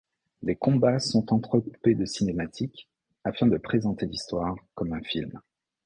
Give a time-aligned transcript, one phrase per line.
[0.41, 2.89] Les combats sont entrecoupés de cinématiques,
[3.23, 5.39] afin de présenter l'histoire comme un film.